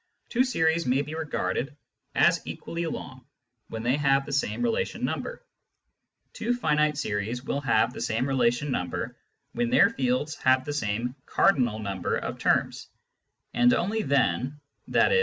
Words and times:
Two 0.29 0.43
series 0.43 0.87
may 0.87 1.03
be 1.03 1.13
regarded 1.13 1.75
as 2.15 2.41
equally 2.45 2.87
long 2.87 3.23
when 3.67 3.83
they 3.83 3.97
have 3.97 4.25
the 4.25 4.31
same 4.31 4.63
relation 4.63 5.05
number. 5.05 5.43
Two 6.33 6.55
finite 6.55 6.97
series 6.97 7.43
will 7.43 7.61
have 7.61 7.93
the 7.93 8.01
same 8.01 8.27
relation 8.27 8.71
number 8.71 9.15
when 9.53 9.69
their 9.69 9.91
fields 9.91 10.33
have 10.37 10.65
the 10.65 10.73
same 10.73 11.13
cardinal 11.27 11.77
number 11.77 12.17
of 12.17 12.39
terms, 12.39 12.87
and 13.53 13.75
only 13.75 14.01
then— 14.01 14.59
i.e. 14.95 15.19